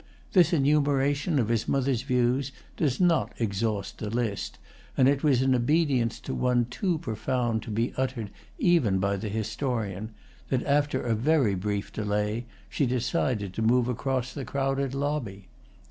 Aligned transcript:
This 0.31 0.51
enumeration 0.51 1.37
of 1.37 1.49
his 1.49 1.67
mother's 1.67 2.01
views 2.01 2.51
does 2.75 2.99
not 2.99 3.33
exhaust 3.37 3.99
the 3.99 4.09
list, 4.09 4.57
and 4.97 5.07
it 5.07 5.23
was 5.23 5.43
in 5.43 5.53
obedience 5.53 6.19
to 6.21 6.33
one 6.33 6.65
too 6.65 6.97
profound 6.97 7.61
to 7.61 7.69
be 7.69 7.93
uttered 7.97 8.31
even 8.57 8.97
by 8.97 9.15
the 9.15 9.29
historian 9.29 10.09
that, 10.49 10.65
after 10.65 11.03
a 11.03 11.13
very 11.13 11.53
brief 11.53 11.93
delay, 11.93 12.47
she 12.67 12.87
decided 12.87 13.53
to 13.53 13.61
move 13.61 13.87
across 13.87 14.33
the 14.33 14.43
crowded 14.43 14.95
lobby. 14.95 15.49